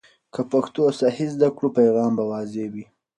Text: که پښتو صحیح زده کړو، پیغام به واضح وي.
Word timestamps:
که 0.33 0.41
پښتو 0.51 0.83
صحیح 1.01 1.29
زده 1.35 1.49
کړو، 1.55 1.67
پیغام 1.79 2.11
به 2.17 2.23
واضح 2.31 2.65
وي. 2.73 2.85